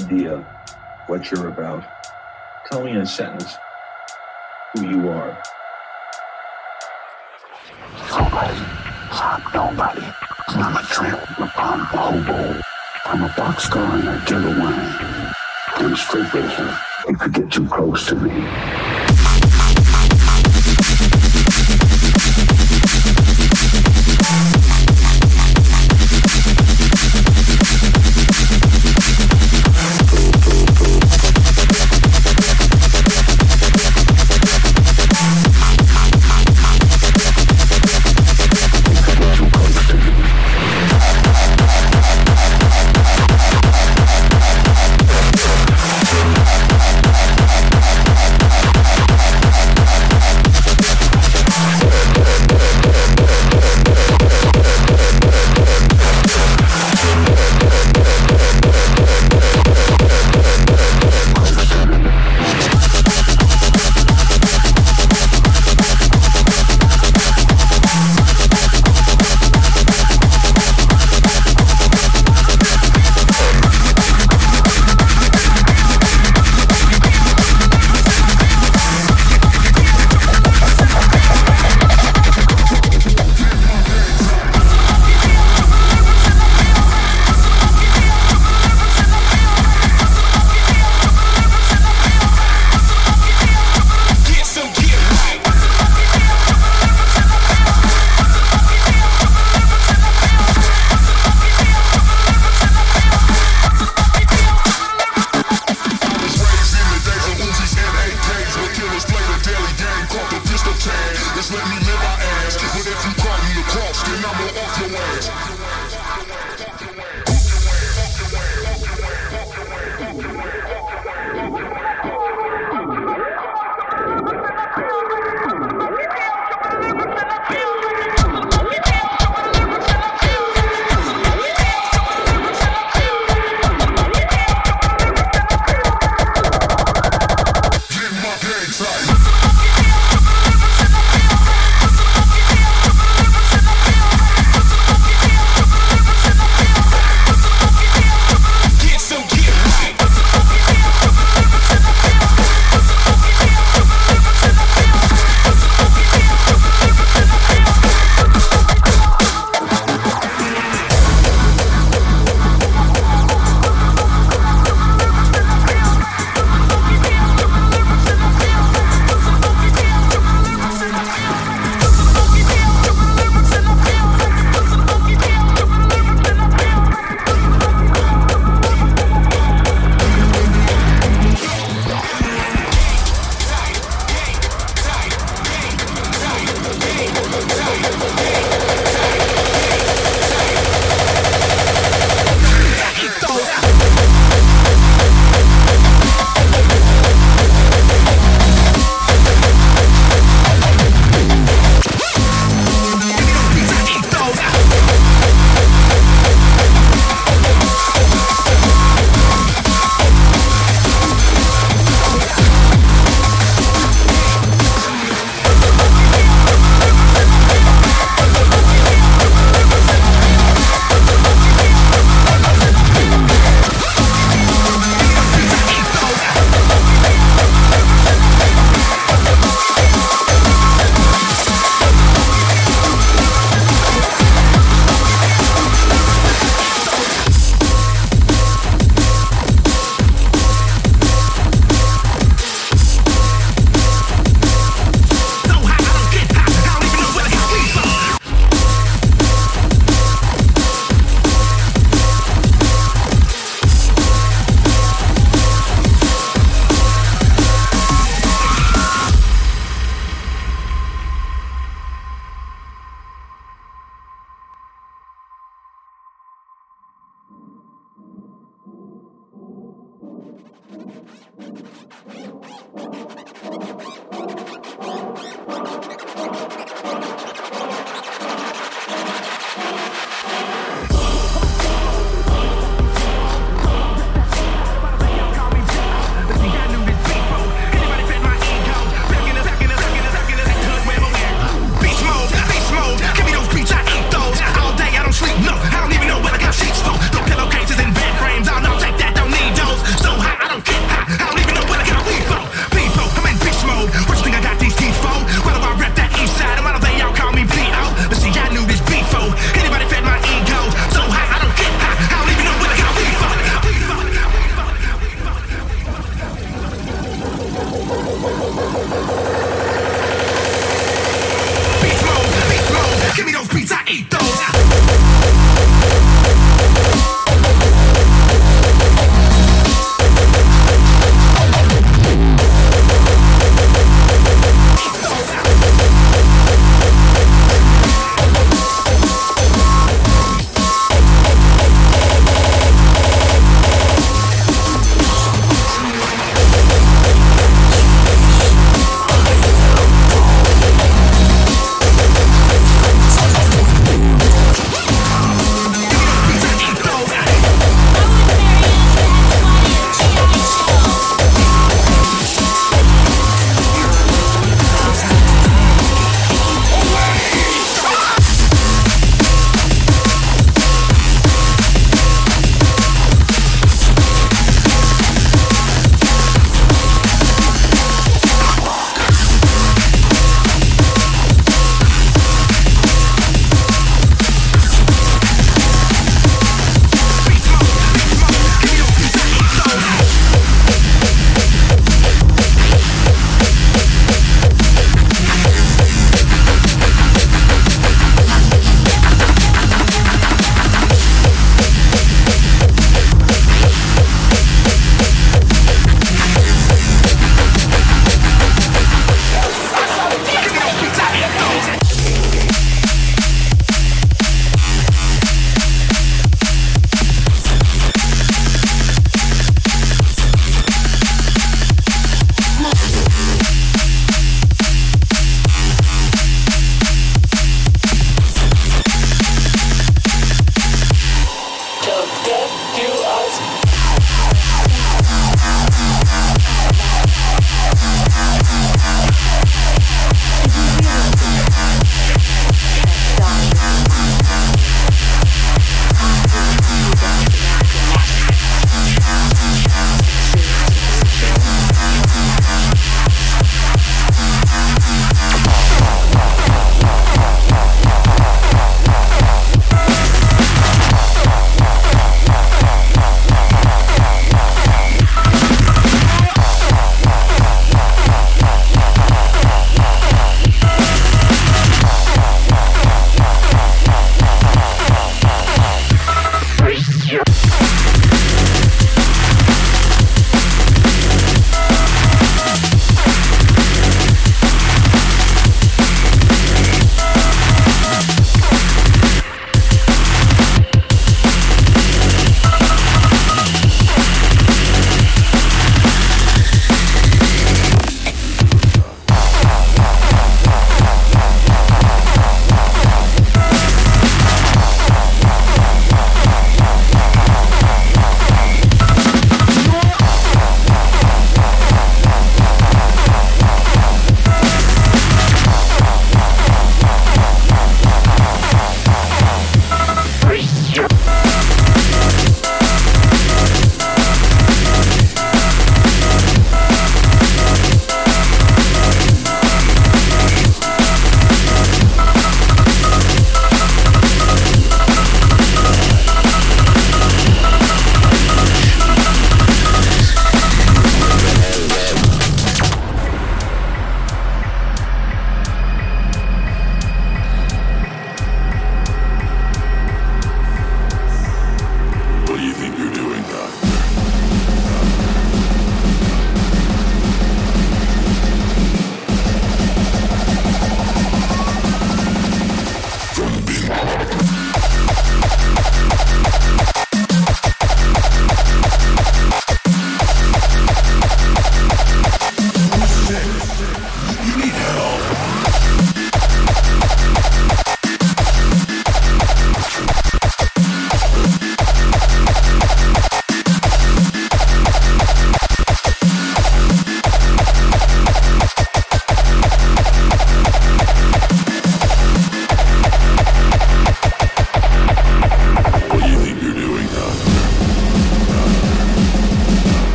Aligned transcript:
idea 0.00 0.38
what 1.06 1.30
you're 1.30 1.48
about. 1.48 1.84
Tell 2.70 2.84
me 2.84 2.92
in 2.92 2.98
a 2.98 3.06
sentence 3.06 3.56
who 4.74 4.88
you 4.88 5.08
are. 5.08 5.42
Somebody, 8.08 8.60
not 9.10 9.42
nobody. 9.54 10.06
I'm 10.48 10.76
a 10.76 10.82
tramp, 10.82 11.40
I'm 11.58 11.80
a 11.80 11.84
hobo. 11.84 12.60
I'm 13.04 13.24
a 13.24 13.28
boxcar 13.28 13.98
and 13.98 14.08
I 14.08 14.24
get 14.24 14.44
away. 14.44 15.34
I'm 15.76 15.96
straight 15.96 16.32
racer. 16.32 16.78
If 17.08 17.20
you 17.20 17.28
get 17.28 17.50
too 17.50 17.66
close 17.66 18.06
to 18.06 18.14
me, 18.14 18.30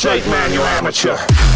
Shake 0.00 0.26
man, 0.28 0.50
you 0.50 0.62
amateur. 0.62 1.49